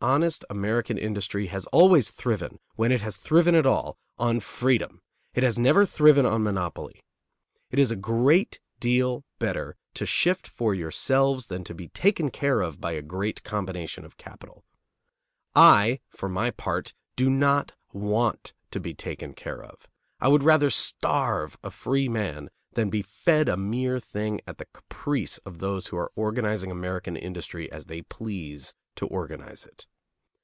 Honest 0.00 0.44
American 0.50 0.98
industry 0.98 1.46
has 1.46 1.64
always 1.68 2.10
thriven, 2.10 2.58
when 2.76 2.92
it 2.92 3.00
has 3.00 3.16
thriven 3.16 3.54
at 3.54 3.64
all, 3.64 3.96
on 4.18 4.38
freedom; 4.38 5.00
it 5.32 5.42
has 5.42 5.58
never 5.58 5.86
thriven 5.86 6.26
on 6.26 6.42
monopoly. 6.42 7.02
It 7.70 7.78
is 7.78 7.90
a 7.90 7.96
great 7.96 8.60
deal 8.78 9.24
better 9.38 9.78
to 9.94 10.04
shift 10.04 10.46
for 10.46 10.74
yourselves 10.74 11.46
than 11.46 11.64
to 11.64 11.74
be 11.74 11.88
taken 11.88 12.30
care 12.30 12.60
of 12.60 12.82
by 12.82 12.92
a 12.92 13.00
great 13.00 13.44
combination 13.44 14.04
of 14.04 14.18
capital. 14.18 14.62
I, 15.54 16.00
for 16.10 16.28
my 16.28 16.50
part, 16.50 16.92
do 17.16 17.30
not 17.30 17.72
want 17.94 18.52
to 18.72 18.80
be 18.80 18.92
taken 18.92 19.32
care 19.32 19.62
of. 19.62 19.88
I 20.20 20.28
would 20.28 20.42
rather 20.42 20.68
starve 20.68 21.56
a 21.64 21.70
free 21.70 22.10
man 22.10 22.50
than 22.74 22.90
be 22.90 23.00
fed 23.00 23.48
a 23.48 23.56
mere 23.56 24.00
thing 24.00 24.42
at 24.46 24.58
the 24.58 24.66
caprice 24.74 25.38
of 25.46 25.60
those 25.60 25.86
who 25.86 25.96
are 25.96 26.12
organizing 26.14 26.70
American 26.70 27.16
industry 27.16 27.72
as 27.72 27.86
they 27.86 28.02
please 28.02 28.74
to 28.96 29.06
organize 29.06 29.64
it. 29.64 29.86